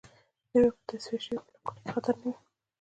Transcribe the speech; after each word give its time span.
دوی 0.51 0.53
ته 0.53 0.59
به 0.63 0.69
په 0.75 0.79
تصفیه 0.87 1.19
شویو 1.23 1.41
بلاکونو 1.45 1.81
کې 1.83 1.89
خطر 1.95 2.13
نه 2.21 2.25
وي 2.29 2.35